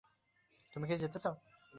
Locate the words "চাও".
1.23-1.35